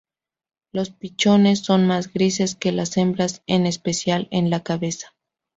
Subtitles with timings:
[0.71, 5.13] Los pichones son más grises que las hembras, en especial en la cabeza.